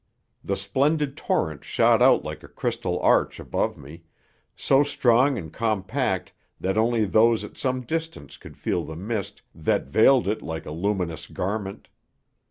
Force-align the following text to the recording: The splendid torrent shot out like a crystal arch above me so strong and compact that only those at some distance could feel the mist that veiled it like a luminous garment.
The 0.43 0.57
splendid 0.57 1.15
torrent 1.15 1.63
shot 1.63 2.01
out 2.01 2.25
like 2.25 2.41
a 2.41 2.47
crystal 2.47 2.99
arch 3.01 3.39
above 3.39 3.77
me 3.77 4.01
so 4.55 4.81
strong 4.83 5.37
and 5.37 5.53
compact 5.53 6.33
that 6.59 6.75
only 6.75 7.05
those 7.05 7.43
at 7.43 7.55
some 7.55 7.81
distance 7.81 8.35
could 8.35 8.57
feel 8.57 8.83
the 8.83 8.95
mist 8.95 9.43
that 9.53 9.85
veiled 9.89 10.27
it 10.27 10.41
like 10.41 10.65
a 10.65 10.71
luminous 10.71 11.27
garment. 11.27 11.87